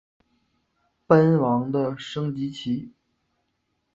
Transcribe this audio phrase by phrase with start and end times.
[1.05, 2.91] 奔王的升级棋。